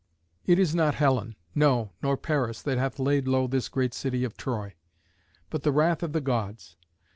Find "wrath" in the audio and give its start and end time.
5.71-6.01